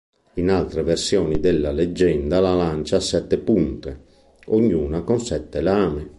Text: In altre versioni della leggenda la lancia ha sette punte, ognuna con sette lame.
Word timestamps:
In 0.39 0.49
altre 0.49 0.81
versioni 0.81 1.39
della 1.39 1.71
leggenda 1.71 2.39
la 2.39 2.55
lancia 2.55 2.95
ha 2.95 2.99
sette 2.99 3.37
punte, 3.37 4.05
ognuna 4.47 5.03
con 5.03 5.19
sette 5.19 5.61
lame. 5.61 6.09